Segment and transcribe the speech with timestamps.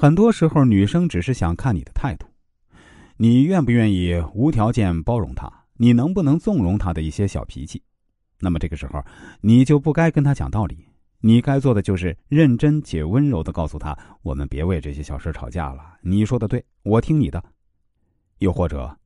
[0.00, 2.26] 很多时候，女生只是想看你的态度，
[3.16, 5.52] 你愿不愿意无条件包容她？
[5.76, 7.82] 你能不能纵容她的一些小脾气？
[8.38, 9.04] 那么这个时候，
[9.40, 10.86] 你就不该跟她讲道理，
[11.20, 15.82] 你该做的就是认真且温柔的告诉她：我们别为这些小事吵架了。
[16.00, 17.42] 你说的对，我听你的。
[18.38, 18.96] 又或者，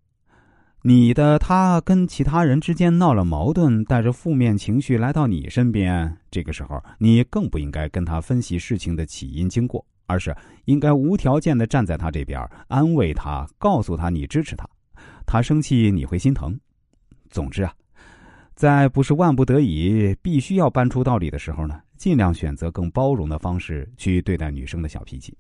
[0.83, 9.83] 你的他跟其他人之间闹了矛盾，带着负面情绪来到你身边，这个时候，你更不应该跟他分析事情的起因经过。
[10.13, 10.37] 而是
[10.67, 14.69] 应该无条件的站在他这边，安慰他，告诉他你支持他。
[15.25, 16.59] 他生气你会心疼。
[17.31, 17.73] 总之啊，
[18.55, 25.35] 在不是万不得已必须要搬出道理的时候呢，尽量选择更包容的方式去对待女生的小脾气，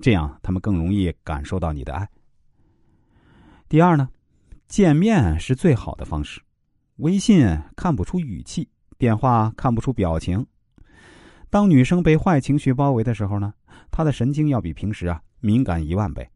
[0.00, 2.08] 这样他们更容易感受到你的爱。
[3.68, 4.08] 第二呢，
[4.66, 6.40] 见面是最好的方式。
[6.96, 10.44] 微信看不出语气，电话看不出表情。
[11.48, 13.54] 当女生被坏情绪包围的时候呢？
[13.90, 16.28] 他的神经要比平时啊敏感一万倍，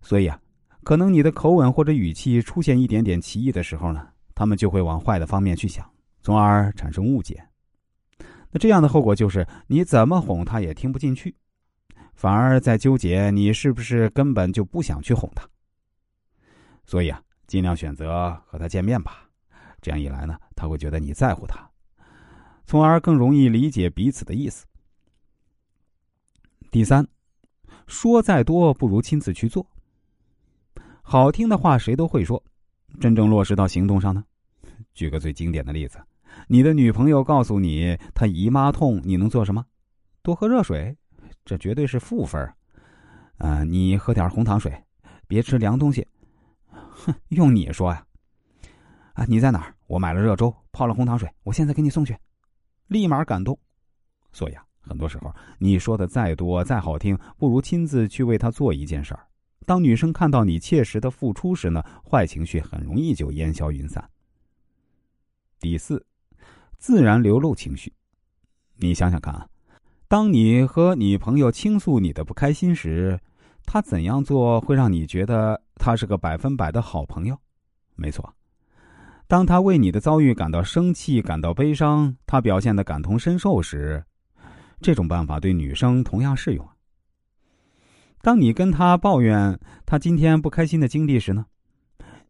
[0.00, 0.40] 所以啊，
[0.82, 5.88] 可能你的口吻或者语气出现一点点歧义的时候呢，他们就会往坏的方面去想，
[6.22, 7.42] 从而产生误解。
[8.50, 11.36] 那这样的后果就是，你怎么哄他也听不进去，
[12.14, 15.46] 反而在纠结你是不是根本就不想去哄他。
[16.86, 19.28] 所以啊，尽量选择和他见面吧，
[19.82, 21.68] 这样一来呢，他会觉得你在乎他，
[22.64, 24.64] 从而更容易理解彼此的意思。
[26.70, 27.06] 第三，
[27.86, 29.66] 说再多不如亲自去做。
[31.02, 32.42] 好听的话谁都会说，
[33.00, 34.22] 真正落实到行动上呢？
[34.92, 35.98] 举个最经典的例子，
[36.46, 39.64] 你的女朋友告诉你她姨妈痛，你能做什么？
[40.22, 40.94] 多喝热水，
[41.46, 42.52] 这绝对是负分
[43.38, 43.64] 啊！
[43.64, 44.70] 你喝点红糖水，
[45.26, 46.06] 别吃凉东西。
[46.68, 48.04] 哼，用你说呀？
[49.14, 49.74] 啊，你在哪儿？
[49.86, 52.14] 我买了热粥，泡了红糖水，我现在给你送去，
[52.88, 53.58] 立马感动。
[54.32, 54.62] 所以啊。
[54.88, 59.20] 很多时候，你说的再多再好听，不如亲自去为他做一件事儿。
[59.66, 64.02] 当女生看到你切实的付出时呢，坏情绪很容易就烟消云散。
[65.60, 66.04] 第四，
[66.78, 67.92] 自然流露情绪。
[68.76, 69.46] 你想想看啊，
[70.08, 73.20] 当你和你朋友倾诉你的不开心时，
[73.66, 77.38] 他怎样做会让你觉得他是个百分百的好朋友？
[77.94, 78.32] 没错，
[79.26, 84.02] 当他为你的遭遇感到生气、感到悲伤，他表现的感同身受时。
[84.80, 86.74] 这种办法对女生同样适用啊。
[88.20, 91.46] 当你跟他抱怨他今天不开心的经历时呢，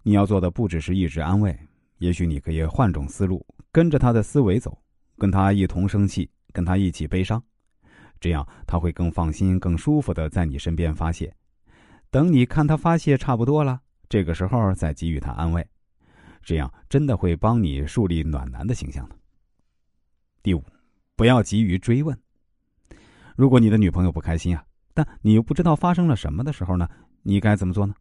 [0.03, 1.59] 你要做的不只是一直安慰，
[1.99, 4.79] 也许你可以换种思路，跟着他的思维走，
[5.17, 7.43] 跟他一同生气，跟他一起悲伤，
[8.21, 11.35] 这样他会更放心、更舒服的在你身边发泄。
[12.11, 15.67] 等你看他发泄差不多了，这个时候再给予他安慰，
[16.43, 19.17] 这样真的会帮你树立暖男的形象的。
[20.43, 20.63] 第五，
[21.17, 22.17] 不要急于追问。
[23.39, 26.89] 如果你的女朋友不开心啊，但你又不知道发生了什么的时候呢？
[27.23, 27.95] 你该怎么做呢？